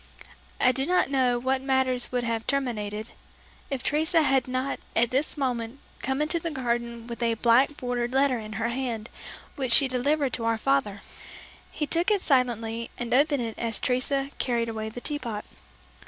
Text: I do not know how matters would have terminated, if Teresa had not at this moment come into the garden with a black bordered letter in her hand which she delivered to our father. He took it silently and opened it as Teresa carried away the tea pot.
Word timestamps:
I 0.59 0.71
do 0.71 0.87
not 0.87 1.11
know 1.11 1.39
how 1.39 1.57
matters 1.59 2.11
would 2.11 2.23
have 2.23 2.47
terminated, 2.47 3.11
if 3.69 3.83
Teresa 3.83 4.23
had 4.23 4.47
not 4.47 4.79
at 4.95 5.11
this 5.11 5.37
moment 5.37 5.77
come 5.99 6.23
into 6.23 6.39
the 6.39 6.49
garden 6.49 7.05
with 7.05 7.21
a 7.21 7.35
black 7.35 7.77
bordered 7.77 8.11
letter 8.11 8.39
in 8.39 8.53
her 8.53 8.69
hand 8.69 9.11
which 9.55 9.71
she 9.73 9.87
delivered 9.87 10.33
to 10.33 10.45
our 10.45 10.57
father. 10.57 11.01
He 11.69 11.85
took 11.85 12.09
it 12.09 12.21
silently 12.23 12.89
and 12.97 13.13
opened 13.13 13.43
it 13.43 13.59
as 13.59 13.79
Teresa 13.79 14.31
carried 14.39 14.69
away 14.69 14.89
the 14.89 15.01
tea 15.01 15.19
pot. 15.19 15.45